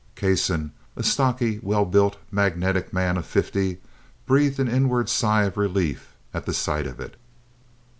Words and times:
Kasson, 0.15 0.71
a 0.95 1.03
stocky, 1.03 1.59
well 1.61 1.85
built, 1.85 2.17
magnetic 2.31 2.91
man 2.91 3.17
of 3.17 3.25
fifty, 3.27 3.81
breathed 4.25 4.59
an 4.59 4.67
inward 4.67 5.09
sigh 5.09 5.43
of 5.43 5.57
relief 5.57 6.15
at 6.33 6.47
the 6.47 6.55
sight 6.55 6.87
of 6.87 6.99
it. 6.99 7.17